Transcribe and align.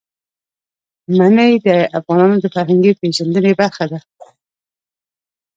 منی 1.17 1.51
د 1.67 1.69
افغانانو 1.99 2.37
د 2.41 2.45
فرهنګي 2.53 2.91
پیژندنې 3.01 3.51
برخه 3.61 3.85
ده. 3.91 3.99